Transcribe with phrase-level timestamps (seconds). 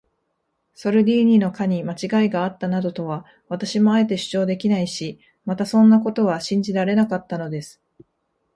[0.73, 7.79] ソルディーニの課にまちがいがあったなどとは、私もあえて主張できないし、またそんなことは信じられなかったのです。